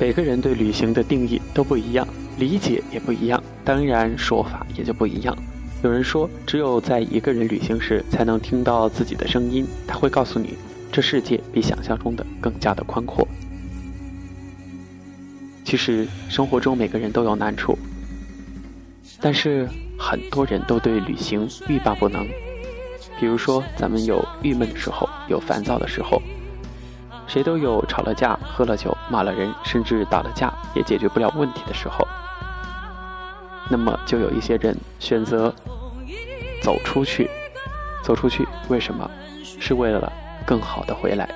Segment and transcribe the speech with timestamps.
[0.00, 2.08] 每个人对旅行的定义都不一样，
[2.38, 5.36] 理解也不一样，当然说法也就不一样。
[5.82, 10.56] 有人说，只有在一个人旅行时才能听到自己的声音，他会告诉你，
[10.90, 13.28] 这世界比想象中的更加的宽阔。
[15.64, 17.76] 其实生活中每个人都有难处，
[19.20, 22.26] 但是很多人都对旅行欲罢不能。
[23.20, 26.22] 比如说，咱们有郁闷的时候，有烦躁的时候。
[27.26, 32.06] 谁都有吵了架、喝了酒、骂了人，甚至打了架也解决不了问题的时候。
[33.68, 35.52] 那么，就有一些人选择
[36.62, 37.28] 走出去，
[38.02, 39.10] 走出去，为什么？
[39.42, 40.10] 是为了
[40.46, 41.28] 更好的回来。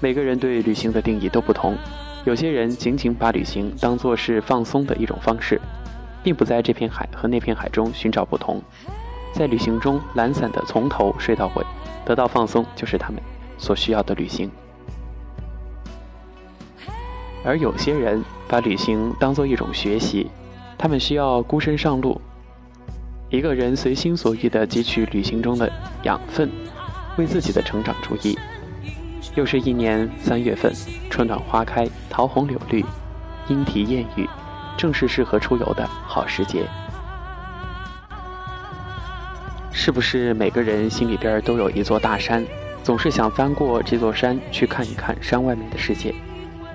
[0.00, 1.76] 每个人对旅行的定义都不同，
[2.24, 5.60] 有些人仅仅把旅行当作是放松的一种方式，
[6.22, 8.60] 并不在这片海和那片海中寻找不同，
[9.32, 11.64] 在旅行中懒散的从头睡到尾，
[12.04, 13.22] 得到放松就是他们。
[13.58, 14.50] 所需要的旅行，
[17.44, 20.30] 而有些人把旅行当做一种学习，
[20.78, 22.20] 他们需要孤身上路，
[23.30, 25.70] 一个人随心所欲地汲取旅行中的
[26.04, 26.50] 养分，
[27.16, 28.38] 为自己的成长注意。
[29.34, 30.72] 又是一年三月份，
[31.08, 32.84] 春暖花开，桃红柳绿，
[33.48, 34.28] 莺啼燕语，
[34.76, 36.66] 正是适合出游的好时节。
[39.72, 42.44] 是不是每个人心里边都有一座大山？
[42.84, 46.14] 总是想翻过这座山去看一看山外面的世界，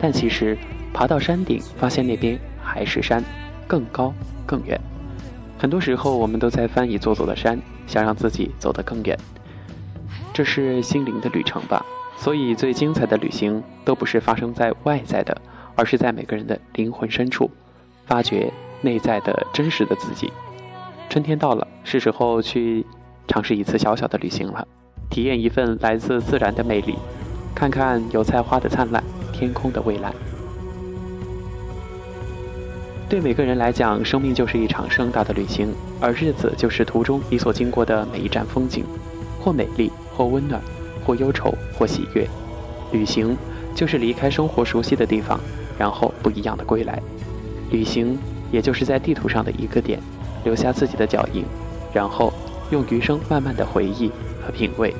[0.00, 0.56] 但其实
[0.92, 3.22] 爬到山顶，发现那边还是山，
[3.66, 4.12] 更高
[4.44, 4.80] 更远。
[5.58, 9.18] 很多时候，我们都在翻一座座的山，想让自己走得更远。
[10.32, 11.84] 这是心灵的旅程吧？
[12.18, 15.36] 所以，最精彩的旅行都不是发生在外在的，
[15.74, 17.50] 而是在每个人的灵魂深处，
[18.06, 20.30] 发掘内在的真实的自己。
[21.08, 22.84] 春天到了，是时候去
[23.28, 24.66] 尝试一次小小的旅行了。
[25.08, 26.96] 体验一份来自自然的魅力，
[27.54, 29.02] 看看油菜花的灿烂，
[29.36, 30.10] 天空的蔚蓝。
[33.06, 38.84] 对每个人来讲，生命就是一场盛大的旅行，而日子就是途中你所经过的每一站风景，
[39.38, 40.60] 或美丽，或温暖，
[41.04, 42.26] 或忧愁，或喜悦。
[42.92, 43.36] 旅行
[43.74, 45.38] 就是离开生活熟悉的地方，
[45.78, 47.00] 然后不一样的归来。
[47.70, 48.18] 旅行
[48.50, 50.00] 也就是在地图上的一个点，
[50.44, 51.44] 留下自己的脚印，
[51.92, 52.32] 然后
[52.70, 54.10] 用余生慢慢的回忆。
[54.46, 54.94] 和品味，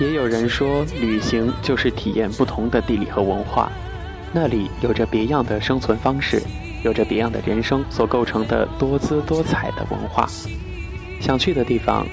[0.00, 3.70] 也有人说，旅行就是体验不同的地理和文化，
[4.32, 6.42] 那里有着别样的生存方式，
[6.82, 10.26] 有着别样的人生所构成的多姿多彩的文化。
[11.20, 12.06] 想去的地方，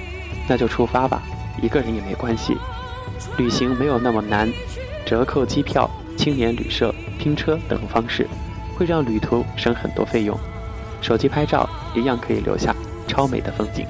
[0.50, 1.24] 那就出发吧，
[1.62, 2.58] 一个人也没关系。
[3.38, 4.52] 旅行没有那么难，
[5.06, 8.28] 折扣机票、青年旅社、拼车等方式，
[8.76, 10.38] 会让旅途省很多费用。
[11.00, 12.76] 手机拍照一样可以留下
[13.08, 13.88] 超美的风景。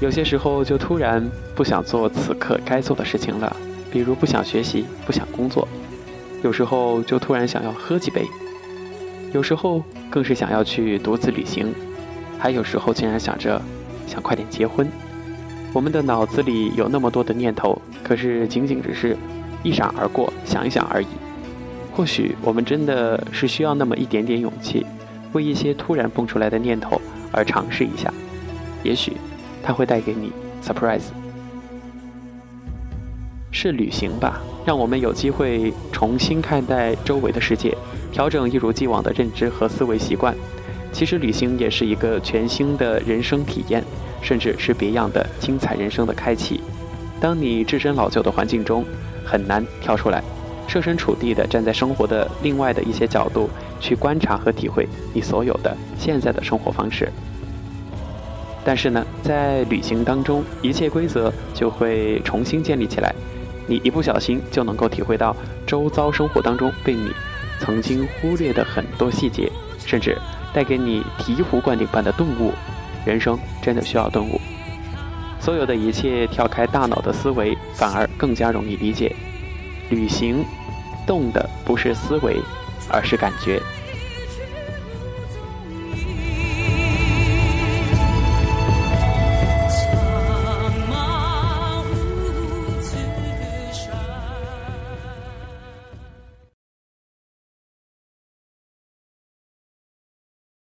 [0.00, 3.54] 有些时候就突然不想做此刻该做的事情了，
[3.90, 5.66] 比如不想学习、不想工作。
[6.42, 8.24] 有时候就突然想要喝几杯，
[9.32, 11.74] 有时候更是想要去独自旅行，
[12.38, 13.60] 还有时候竟然想着
[14.06, 14.88] 想快点结婚。
[15.72, 19.16] 我们的脑子里有那么多的念头，可是仅仅只是
[19.64, 21.08] 一闪而过，想一想而已。
[21.92, 24.86] 或许我们真的是需要那么一点点勇气，
[25.32, 27.00] 为一些突然蹦出来的念头
[27.32, 28.14] 而尝试一下，
[28.84, 29.14] 也许
[29.62, 30.32] 它会带给你
[30.62, 31.04] surprise。
[33.50, 37.76] 是旅行吧，让我们有机会重新看待周围的世界，
[38.12, 40.34] 调整一如既往的认知和思维习惯。
[40.92, 43.82] 其实旅行也是一个全新的人生体验，
[44.22, 46.60] 甚至是别样的精彩人生的开启。
[47.20, 48.84] 当你置身老旧的环境中，
[49.24, 50.22] 很难跳出来。
[50.66, 53.48] 设身处地的站在生活的另外的一些角度
[53.80, 57.10] 去观察和体会你所有的现在的生活方式，
[58.68, 63.14] 但是呢，在旅行当中，一切规则就会重新建立起来，
[63.66, 65.34] 你一不小心就能够体会到
[65.66, 67.10] 周遭生活当中被你
[67.60, 69.50] 曾经忽略的很多细节，
[69.86, 70.18] 甚至
[70.52, 72.52] 带给你醍醐灌顶般的顿悟。
[73.06, 74.38] 人生真的需要顿悟，
[75.40, 79.16] 所有的一切跳开大脑的思维，反而更加容易理解。
[79.88, 80.44] 旅行，
[81.06, 82.36] 动的不是思维，
[82.90, 83.58] 而是感觉。